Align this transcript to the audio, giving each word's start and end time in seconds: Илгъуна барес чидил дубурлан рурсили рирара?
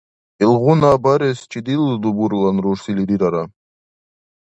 Илгъуна 0.43 0.91
барес 1.03 1.39
чидил 1.51 1.83
дубурлан 2.01 2.57
рурсили 2.63 3.03
рирара? 3.09 3.43